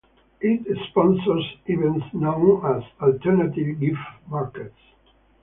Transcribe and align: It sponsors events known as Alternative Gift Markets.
It 0.39 0.65
sponsors 0.89 1.45
events 1.67 2.07
known 2.11 2.65
as 2.65 2.83
Alternative 2.99 3.79
Gift 3.79 3.99
Markets. 4.25 4.75